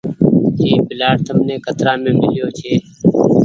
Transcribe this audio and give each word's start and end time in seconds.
اي 0.59 0.69
پلآٽ 0.87 1.17
تمني 1.27 1.55
ڪترآ 1.65 1.93
مين 2.01 2.15
ميليو 2.21 2.47
ڇي۔ 2.57 2.73